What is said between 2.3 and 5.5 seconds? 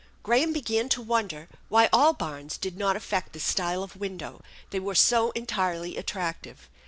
barns did not affect this style of window, they were so